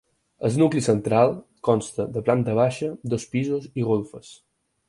[0.47, 1.33] El nucli central
[1.69, 4.35] consta de planta baixa, dos pisos i golfes.